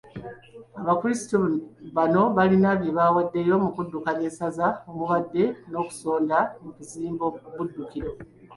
Abakulisitu 0.81 1.37
bano 1.97 2.21
balina 2.37 2.69
bye 2.79 2.91
bawaddeyo 2.97 3.55
mu 3.63 3.69
kuddukanya 3.75 4.25
essaza 4.31 4.67
omubadde 4.89 5.43
n'okusonda 5.71 6.37
mu 6.63 6.69
kuzimba 6.75 7.25
Buddukiro. 7.57 8.11